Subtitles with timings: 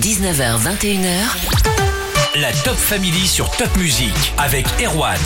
[0.00, 2.40] 19h, 21h.
[2.40, 5.18] La Top Family sur Top Music avec Erwan.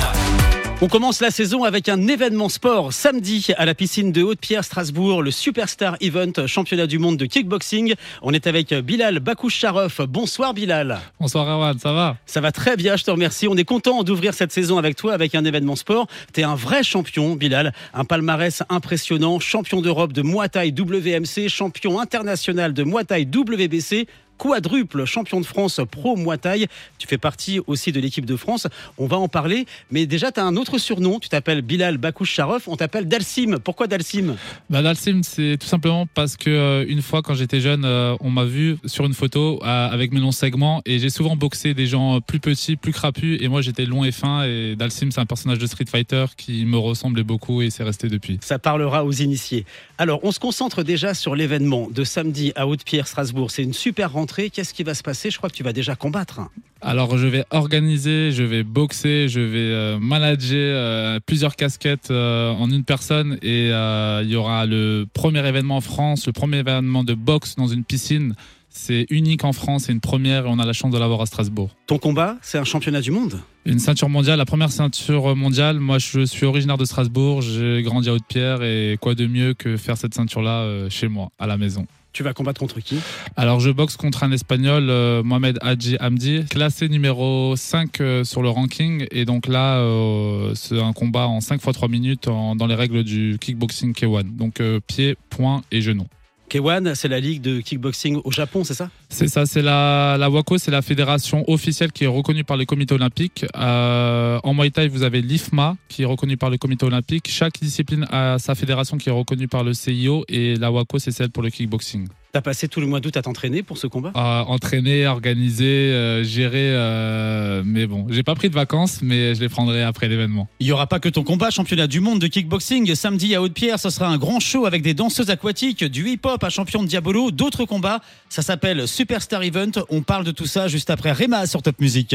[0.81, 5.23] On commence la saison avec un événement sport samedi à la piscine de Haute-Pierre Strasbourg,
[5.23, 7.95] le Superstar Event championnat du monde de kickboxing.
[8.23, 10.07] On est avec Bilal Bakoucharov.
[10.09, 11.01] Bonsoir Bilal.
[11.19, 12.17] Bonsoir Erwan, ça va?
[12.25, 13.49] Ça va très bien, je te remercie.
[13.49, 16.07] On est content d'ouvrir cette saison avec toi avec un événement sport.
[16.33, 21.49] Tu es un vrai champion Bilal, un palmarès impressionnant, champion d'Europe de Muay Thai WMC,
[21.49, 24.07] champion international de Muay Thai WBC
[24.41, 26.67] quadruple champion de France pro Muay Thai.
[26.97, 28.67] Tu fais partie aussi de l'équipe de France.
[28.97, 29.67] On va en parler.
[29.91, 31.21] Mais déjà, tu as un autre surnom.
[31.21, 32.63] Tu t'appelles Bilal Bakouch Sharov.
[32.67, 33.59] On t'appelle Dalsim.
[33.63, 34.37] Pourquoi Dalsim?
[34.71, 38.31] Bah, Dalsim, c'est tout simplement parce que euh, une fois, quand j'étais jeune, euh, on
[38.31, 41.87] m'a vu sur une photo euh, avec mes longs segments et j'ai souvent boxé des
[41.87, 43.39] gens plus petits, plus crapus.
[43.43, 44.45] Et moi, j'étais long et fin.
[44.45, 48.09] Et Dalsim, c'est un personnage de Street Fighter qui me ressemblait beaucoup et c'est resté
[48.09, 48.39] depuis.
[48.41, 49.67] Ça parlera aux initiés.
[49.99, 53.51] Alors, on se concentre déjà sur l'événement de samedi à Haute-Pierre, Strasbourg.
[53.51, 55.97] C'est une super rentrée Qu'est-ce qui va se passer Je crois que tu vas déjà
[55.97, 56.41] combattre.
[56.83, 62.53] Alors je vais organiser, je vais boxer, je vais euh, manager euh, plusieurs casquettes euh,
[62.53, 67.05] en une personne et il y aura le premier événement en France, le premier événement
[67.05, 68.35] de boxe dans une piscine.
[68.73, 71.27] C'est unique en France, c'est une première et on a la chance de l'avoir à
[71.27, 71.71] Strasbourg.
[71.89, 73.41] Ton combat, c'est un championnat du monde?
[73.67, 75.81] Une ceinture mondiale, la première ceinture mondiale.
[75.81, 79.77] Moi, je suis originaire de Strasbourg, j'ai grandi à Haute-Pierre et quoi de mieux que
[79.77, 81.87] faire cette ceinture-là chez moi, à la maison.
[82.13, 82.99] Tu vas combattre contre qui?
[83.37, 88.43] Alors, je boxe contre un Espagnol, euh, Mohamed Hadji Hamdi, classé numéro 5 euh, sur
[88.43, 89.07] le ranking.
[89.13, 93.05] Et donc là, euh, c'est un combat en 5 x 3 minutes dans les règles
[93.05, 94.37] du kickboxing K1.
[94.37, 96.07] Donc, pied, poing et genou.
[96.51, 98.91] K1, c'est la ligue de kickboxing au Japon, c'est ça?
[99.09, 102.65] C'est ça, c'est la, la WAKO, c'est la fédération officielle qui est reconnue par le
[102.65, 103.47] comité olympique.
[103.55, 107.29] en Muay Thai, vous avez l'IFMA qui est reconnue par le comité olympique.
[107.31, 111.13] Chaque discipline a sa fédération qui est reconnue par le CIO et la WAKO, c'est
[111.13, 112.09] celle pour le kickboxing.
[112.33, 114.13] T'as passé tout le mois d'août à t'entraîner pour ce combat?
[114.15, 116.71] Entraîner, organiser, euh, gérer.
[116.73, 120.49] Euh, mais bon, j'ai pas pris de vacances, mais je les prendrai après l'événement.
[120.61, 122.95] Il y aura pas que ton combat, championnat du monde de kickboxing.
[122.95, 126.51] Samedi à Haute-Pierre, ce sera un grand show avec des danseuses aquatiques, du hip-hop à
[126.51, 128.01] champion de Diabolo, d'autres combats.
[128.29, 129.73] Ça s'appelle Superstar Event.
[129.89, 132.15] On parle de tout ça juste après Rema sur Top Music.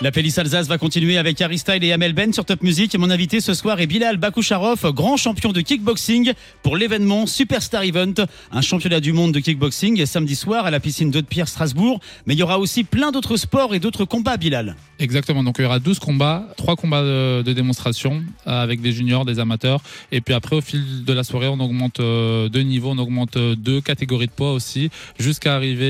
[0.00, 2.96] La playlist Alsace va continuer avec Harry Style et Amel Ben sur Top Music.
[2.96, 8.14] Mon invité ce soir est Bilal Bakoucharov, grand champion de kickboxing pour l'événement Superstar Event,
[8.52, 11.98] un championnat du monde de kickboxing samedi soir à la piscine d'Haute-Pierre Strasbourg.
[12.26, 14.76] Mais il y aura aussi plein d'autres sports et d'autres combats, Bilal.
[15.00, 15.42] Exactement.
[15.42, 19.40] Donc il y aura 12 combats, 3 combats de, démonstration euh, avec des juniors, des
[19.40, 19.80] amateurs.
[20.12, 23.36] Et puis après, au fil de la soirée, on augmente euh, de niveau, on augmente
[23.36, 25.88] euh, deux catégories de poids aussi, jusqu'à arriver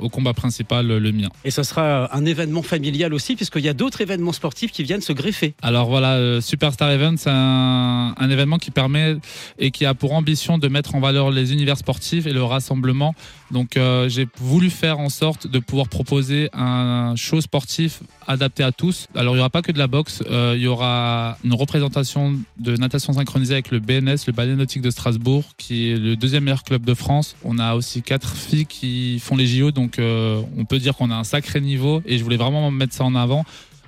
[0.00, 1.28] au combat principal, le mien.
[1.44, 5.02] Et ce sera un événement familial aussi puisqu'il y a d'autres événements sportifs qui viennent
[5.02, 5.54] se greffer.
[5.60, 9.16] Alors voilà, euh, Superstar Event, c'est un, événement qui permet
[9.58, 13.14] et qui a pour ambition de mettre en valeur les univers sportifs et le rassemblement.
[13.50, 18.72] Donc euh, j'ai voulu faire en sorte de pouvoir proposer un show sportif adapté à
[18.72, 19.08] tous.
[19.14, 22.34] Alors il n'y aura pas que de la boxe, euh, il y aura une représentation
[22.58, 26.44] de natation synchronisée avec le BNS, le Ballet Nautique de Strasbourg, qui est le deuxième
[26.44, 27.36] meilleur club de France.
[27.44, 31.16] On a aussi quatre filles qui font les JO, donc on peut dire qu'on a
[31.16, 33.33] un sacré niveau et je voulais vraiment mettre ça en avant.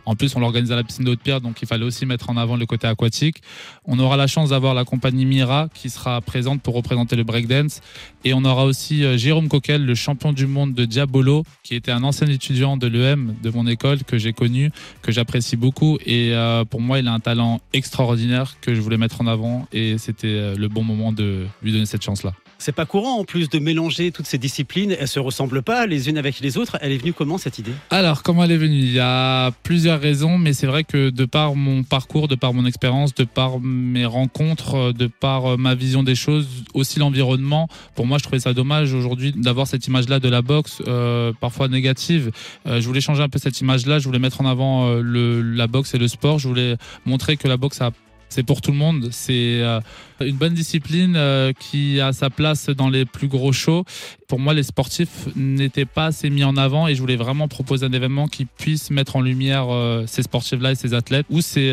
[0.07, 2.37] En plus, on l'organise à la piscine de Haute-Pierre, donc il fallait aussi mettre en
[2.37, 3.43] avant le côté aquatique.
[3.85, 7.81] On aura la chance d'avoir la compagnie Mira qui sera présente pour représenter le breakdance.
[8.25, 11.91] Et on aura aussi euh, Jérôme Coquel, le champion du monde de Diabolo, qui était
[11.91, 14.71] un ancien étudiant de l'EM de mon école que j'ai connu,
[15.03, 15.99] que j'apprécie beaucoup.
[16.07, 19.67] Et euh, pour moi, il a un talent extraordinaire que je voulais mettre en avant.
[19.73, 22.33] Et c'était euh, le bon moment de lui donner cette chance-là.
[22.67, 24.97] C'est pas courant en plus de mélanger toutes ces disciplines.
[24.99, 26.77] Elles se ressemblent pas les unes avec les autres.
[26.81, 27.71] Elle est venue comment cette idée?
[27.91, 28.75] Alors comment elle est venue?
[28.75, 32.53] Il y a plusieurs raisons, mais c'est vrai que de par mon parcours, de par
[32.53, 37.69] mon expérience, de par mes rencontres, de par ma vision des choses, aussi l'environnement.
[37.95, 41.69] Pour moi, je trouvais ça dommage aujourd'hui d'avoir cette image-là de la boxe, euh, parfois
[41.69, 42.33] négative.
[42.67, 44.01] Euh, je voulais changer un peu cette image-là.
[44.01, 46.41] Je voulais mettre en avant euh, la boxe et le sport.
[46.41, 47.93] Je voulais montrer que la boxe a
[48.29, 49.09] c'est pour tout le monde.
[49.13, 49.81] C'est euh,
[50.21, 53.85] une bonne discipline euh, qui a sa place dans les plus gros shows.
[54.29, 57.87] Pour moi, les sportifs n'étaient pas assez mis en avant et je voulais vraiment proposer
[57.87, 61.73] un événement qui puisse mettre en lumière euh, ces sportifs-là et ces athlètes ou ces,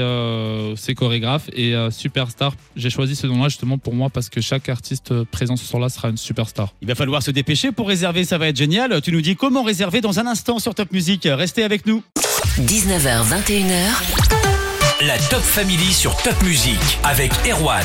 [0.75, 1.49] ces chorégraphes.
[1.53, 5.65] Et superstar, j'ai choisi ce nom-là justement pour moi parce que chaque artiste présent ce
[5.65, 6.73] soir-là sera une superstar.
[6.81, 9.01] Il va falloir se dépêcher pour réserver, ça va être génial.
[9.01, 11.27] Tu nous dis comment réserver dans un instant sur Top Music.
[11.29, 12.03] Restez avec nous.
[12.59, 14.42] 19h, 21h.
[15.07, 17.83] La Top Family sur Top Music avec Erwan.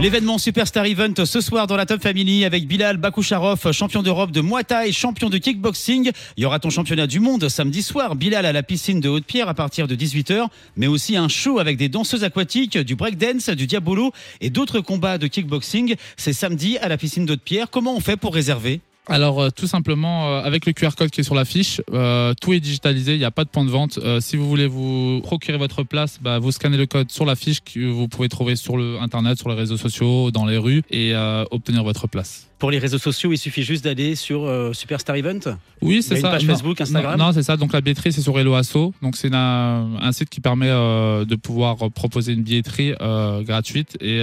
[0.00, 4.40] L'événement Superstar Event ce soir dans la Top Family avec Bilal Bakoucharov, champion d'Europe de
[4.40, 6.12] Muay Thai, champion de kickboxing.
[6.38, 8.14] Il y aura ton championnat du monde samedi soir.
[8.14, 10.46] Bilal à la piscine de Haute-Pierre à partir de 18h,
[10.76, 15.18] mais aussi un show avec des danseuses aquatiques, du breakdance, du diabolo et d'autres combats
[15.18, 15.96] de kickboxing.
[16.16, 17.68] C'est samedi à la piscine de Haute-Pierre.
[17.70, 18.80] Comment on fait pour réserver?
[19.10, 22.52] Alors euh, tout simplement euh, avec le QR code qui est sur l'affiche, euh, tout
[22.52, 23.98] est digitalisé, il n'y a pas de point de vente.
[24.20, 27.90] Si vous voulez vous procurer votre place, bah, vous scannez le code sur l'affiche que
[27.90, 31.14] vous pouvez trouver sur le internet, sur les réseaux sociaux, dans les rues et
[31.50, 32.50] obtenir votre place.
[32.60, 35.56] Pour les réseaux sociaux, il suffit juste d'aller sur euh, Superstar Event?
[35.80, 36.28] Oui, c'est une ça.
[36.28, 37.18] page Non, Facebook, Instagram?
[37.18, 37.56] Non, non, c'est ça.
[37.56, 38.92] Donc la billetterie, c'est sur Hello Asso.
[39.00, 44.20] Donc c'est un, site qui permet euh, de pouvoir proposer une billetterie euh, gratuite et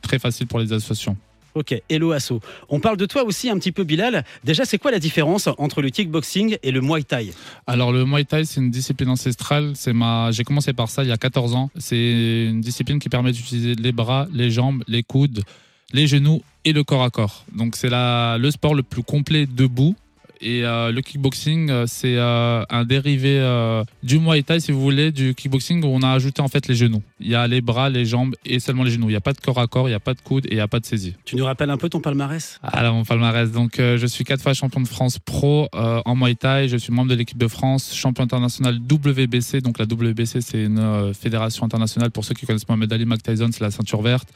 [0.00, 1.18] très facile pour les associations.
[1.54, 2.40] Ok, Hello Asso.
[2.68, 4.24] On parle de toi aussi un petit peu, Bilal.
[4.42, 7.30] Déjà, c'est quoi la différence entre le kickboxing et le Muay Thai?
[7.68, 9.72] Alors le Muay Thai, c'est une discipline ancestrale.
[9.76, 11.70] C'est ma, j'ai commencé par ça il y a 14 ans.
[11.76, 15.42] C'est une discipline qui permet d'utiliser les bras, les jambes, les coudes,
[15.92, 17.44] les genoux et le corps à corps.
[17.54, 19.94] Donc c'est la, le sport le plus complet debout.
[20.44, 23.24] Et euh, le kickboxing, euh, c'est euh, un dérivé
[24.02, 26.74] du Muay Thai, si vous voulez, du kickboxing où on a ajouté en fait les
[26.74, 27.02] genoux.
[27.18, 29.08] Il y a les bras, les jambes et seulement les genoux.
[29.08, 30.50] Il n'y a pas de corps à corps, il n'y a pas de coude et
[30.50, 31.14] il n'y a pas de saisie.
[31.24, 32.60] Tu nous rappelles un peu ton palmarès?
[32.62, 33.50] Alors, mon palmarès.
[33.50, 36.68] Donc, je suis quatre fois champion de France pro en Muay Thai.
[36.68, 39.62] Je suis membre de l'équipe de France, champion international WBC.
[39.62, 42.10] Donc, la WBC, c'est une fédération internationale.
[42.10, 44.28] Pour ceux qui connaissent Mohamed Ali, Mike Tyson, c'est la ceinture verte.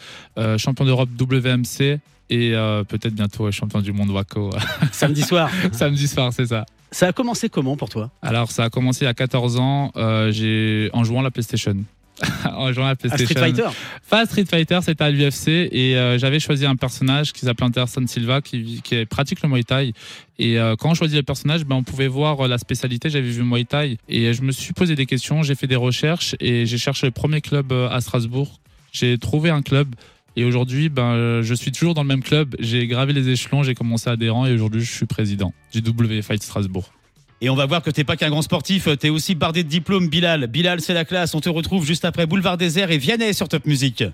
[0.56, 2.00] Champion d'Europe WMC.
[2.30, 4.50] Et euh, peut-être bientôt euh, champion du monde WACO.
[4.92, 5.50] Samedi soir.
[5.72, 6.66] Samedi soir, c'est ça.
[6.90, 8.10] Ça a commencé comment pour toi?
[8.22, 11.76] Alors, ça a commencé à 14 ans euh, j'ai en jouant à la PlayStation.
[12.44, 13.26] en jouant à la À PlayStation.
[13.26, 13.68] Street Fighter?
[14.08, 18.04] Pas Street Fighter, c'était à l'UFC et euh, j'avais choisi un personnage qui s'appelait Anderson
[18.06, 19.92] Silva qui, qui pratique le Muay Thai.
[20.38, 23.10] Et euh, quand on choisit le personnage, ben, on pouvait voir la spécialité.
[23.10, 26.34] J'avais vu Muay Thai et je me suis posé des questions, j'ai fait des recherches
[26.40, 28.60] et j'ai cherché le premier club à Strasbourg.
[28.92, 29.94] J'ai trouvé un club.
[30.38, 32.54] Et aujourd'hui, ben, euh, je suis toujours dans le même club.
[32.60, 36.40] J'ai gravé les échelons, j'ai commencé adhérent et aujourd'hui, je suis président du W Fight
[36.40, 36.92] Strasbourg.
[37.40, 40.06] Et on va voir que t'es pas qu'un grand sportif, t'es aussi bardé de diplômes,
[40.06, 40.46] Bilal.
[40.46, 41.34] Bilal, c'est la classe.
[41.34, 44.04] On te retrouve juste après Boulevard Désert et Vianney sur Top Music.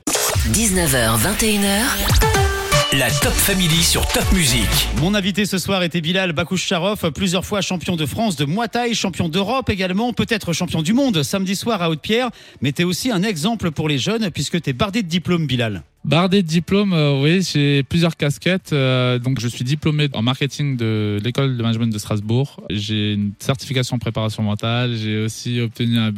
[0.55, 4.88] 19h, 21h, La Top Family sur Top Music.
[5.03, 8.94] Mon invité ce soir était Bilal Bakoucharov, plusieurs fois champion de France de Muay Thai,
[8.94, 12.31] champion d'Europe également, peut-être champion du monde samedi soir à Haute-Pierre.
[12.62, 15.82] Mais t'es aussi un exemple pour les jeunes puisque t'es bardé de diplômes, Bilal.
[16.05, 18.75] Bardé de diplômes, euh, oui, j'ai plusieurs casquettes.
[18.75, 22.61] euh, donc, je suis diplômé en marketing de l'école de management de Strasbourg.
[22.69, 24.97] J'ai une certification en préparation mentale.
[24.97, 26.12] J'ai aussi obtenu un,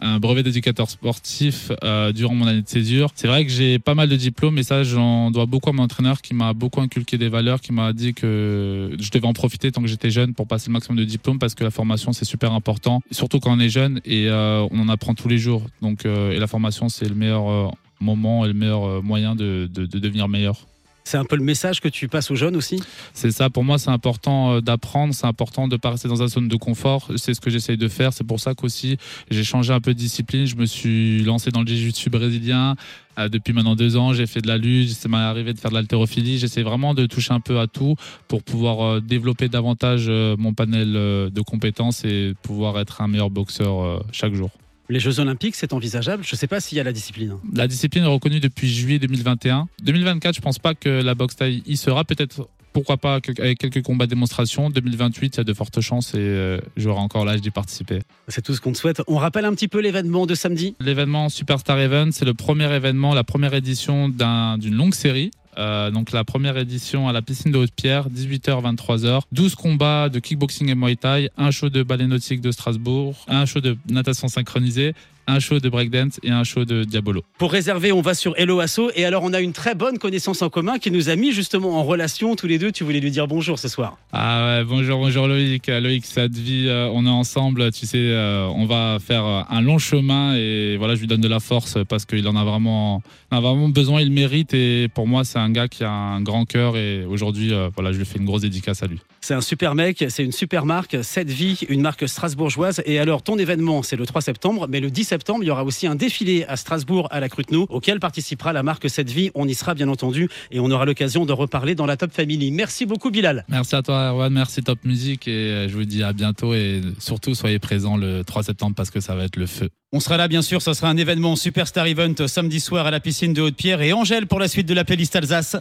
[0.00, 3.10] un brevet d'éducateur sportif euh, durant mon année de césure.
[3.16, 5.82] C'est vrai que j'ai pas mal de diplômes et ça, j'en dois beaucoup à mon
[5.82, 9.72] entraîneur qui m'a beaucoup inculqué des valeurs, qui m'a dit que je devais en profiter
[9.72, 12.24] tant que j'étais jeune pour passer le maximum de diplômes parce que la formation, c'est
[12.24, 15.64] super important, surtout quand on est jeune et euh, on en apprend tous les jours.
[15.80, 17.68] Donc, euh, et la formation, c'est le meilleur euh,
[18.02, 20.56] moment et le meilleur euh, moyen de, de- de devenir meilleur.
[21.04, 22.80] C'est un peu le message que tu passes aux jeunes aussi?
[23.12, 26.22] C'est ça, pour moi, c'est important euh, d'apprendre, c'est important de ne pas rester dans
[26.22, 27.10] un zone de confort.
[27.16, 28.12] C'est ce que j'essaye de faire.
[28.12, 30.46] C'est pour ça qu'aussi, j'ai changé un peu de discipline.
[30.46, 32.76] Je me suis lancé dans le jiu-jitsu brésilien.
[33.18, 35.72] Euh, depuis maintenant deux ans, j'ai fait de la lutte, ça m'est arrivé de faire
[35.72, 36.38] de l'haltérophilie.
[36.38, 37.96] J'essaie vraiment de toucher un peu à tout
[38.28, 44.34] pour pouvoir développer davantage mon panel de compétences et pouvoir être un meilleur boxeur chaque
[44.34, 44.50] jour.
[44.88, 47.36] Les Jeux Olympiques, c'est envisageable Je sais pas s'il y a la discipline.
[47.54, 49.68] La discipline est reconnue depuis juillet 2021.
[49.82, 52.04] 2024, je pense pas que la boxe taille y sera.
[52.04, 54.70] Peut-être, pourquoi pas, avec quelques combats de démonstration.
[54.70, 58.00] 2028, il y a de fortes chances et euh, j'aurai encore l'âge d'y participer.
[58.28, 59.02] C'est tout ce qu'on te souhaite.
[59.06, 63.14] On rappelle un petit peu l'événement de samedi L'événement Superstar Event, c'est le premier événement,
[63.14, 65.30] la première édition d'un- d'une longue série.
[65.58, 69.20] Euh, donc la première édition à la piscine de Haute-Pierre, 18h, 23h.
[69.32, 73.44] 12 combats de kickboxing et Muay Thai, un show de ballet nautique de Strasbourg, un
[73.46, 74.94] show de natation synchronisée,
[75.26, 77.22] un show de breakdance et un show de diabolo.
[77.38, 78.90] Pour réserver, on va sur Hello Asso.
[78.94, 81.78] Et alors, on a une très bonne connaissance en commun qui nous a mis justement
[81.78, 82.72] en relation tous les deux.
[82.72, 83.98] Tu voulais lui dire bonjour ce soir.
[84.12, 85.68] Ah ouais, bonjour, bonjour Loïc.
[85.68, 89.24] Euh, Loïc, ça te vit, euh, on est ensemble, tu sais, euh, on va faire
[89.24, 92.44] un long chemin et voilà, je lui donne de la force parce qu'il en a
[92.44, 95.84] vraiment, en a vraiment besoin, il le mérite et pour moi, c'est un gars qui
[95.84, 98.86] a un grand cœur et aujourd'hui, euh, voilà, je lui fais une grosse dédicace à
[98.86, 99.00] lui.
[99.24, 102.82] C'est un super mec, c'est une super marque, Cette Vie, une marque strasbourgeoise.
[102.86, 105.62] Et alors, ton événement, c'est le 3 septembre, mais le 10 septembre, il y aura
[105.62, 109.30] aussi un défilé à Strasbourg, à la Cruteno, auquel participera la marque Cette Vie.
[109.36, 112.50] On y sera, bien entendu, et on aura l'occasion de reparler dans la Top Family.
[112.50, 113.44] Merci beaucoup, Bilal.
[113.48, 116.80] Merci à toi, Erwan, merci Top Music et euh, je vous dis à bientôt et
[116.98, 119.68] surtout soyez présents le 3 septembre parce que ça va être le feu.
[119.94, 120.62] On sera là, bien sûr.
[120.62, 124.26] Ce sera un événement Superstar Event samedi soir à la piscine de Haute-Pierre et Angèle
[124.26, 125.56] pour la suite de la playlist Alsace.